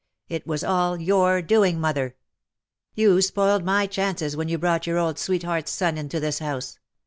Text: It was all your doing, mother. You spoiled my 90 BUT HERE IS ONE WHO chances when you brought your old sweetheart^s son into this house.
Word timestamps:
It 0.29 0.47
was 0.47 0.63
all 0.63 0.99
your 0.99 1.43
doing, 1.43 1.79
mother. 1.79 2.15
You 2.95 3.21
spoiled 3.21 3.63
my 3.63 3.81
90 3.81 3.85
BUT 3.85 3.85
HERE 3.85 3.85
IS 3.85 4.07
ONE 4.07 4.07
WHO 4.07 4.07
chances 4.17 4.37
when 4.37 4.47
you 4.49 4.57
brought 4.57 4.87
your 4.87 4.97
old 4.97 5.15
sweetheart^s 5.17 5.67
son 5.67 5.95
into 5.95 6.19
this 6.19 6.39
house. 6.39 6.79